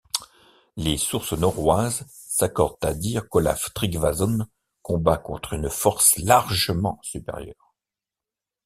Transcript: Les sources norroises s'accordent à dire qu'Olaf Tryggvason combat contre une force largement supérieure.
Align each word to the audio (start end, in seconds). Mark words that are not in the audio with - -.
Les 0.77 0.97
sources 0.97 1.33
norroises 1.33 2.07
s'accordent 2.09 2.83
à 2.83 2.95
dire 2.95 3.29
qu'Olaf 3.29 3.71
Tryggvason 3.75 4.47
combat 4.81 5.17
contre 5.17 5.53
une 5.53 5.69
force 5.69 6.17
largement 6.17 6.97
supérieure. 7.03 7.75